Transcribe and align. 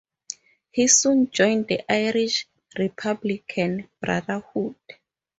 He 0.71 0.87
soon 0.87 1.29
joined 1.29 1.67
the 1.67 1.81
Irish 1.87 2.47
Republican 2.75 3.87
Brotherhood. 4.01 4.73